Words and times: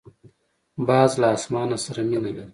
باز 0.87 1.11
له 1.21 1.27
اسمان 1.37 1.69
سره 1.85 2.01
مینه 2.09 2.21
لري 2.35 2.43